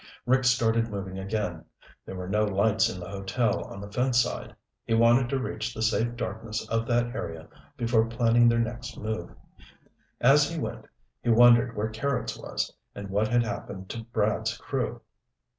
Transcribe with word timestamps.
Rick 0.25 0.45
started 0.45 0.89
moving 0.89 1.19
again. 1.19 1.63
There 2.07 2.15
were 2.15 2.27
no 2.27 2.43
lights 2.43 2.89
in 2.89 2.99
the 2.99 3.07
hotel 3.07 3.63
on 3.65 3.79
the 3.79 3.91
fence 3.91 4.19
side. 4.19 4.55
He 4.83 4.95
wanted 4.95 5.29
to 5.29 5.37
reach 5.37 5.75
the 5.75 5.83
safe 5.83 6.15
darkness 6.15 6.67
of 6.69 6.87
that 6.87 7.15
area 7.15 7.47
before 7.77 8.07
planning 8.07 8.49
their 8.49 8.57
next 8.57 8.97
move. 8.97 9.29
As 10.19 10.49
he 10.51 10.59
went, 10.59 10.87
he 11.21 11.29
wondered 11.29 11.75
where 11.75 11.89
Carrots 11.89 12.35
was, 12.35 12.75
and 12.95 13.11
what 13.11 13.27
had 13.27 13.43
happened 13.43 13.89
to 13.89 14.01
Brad's 14.05 14.57
crew. 14.57 15.01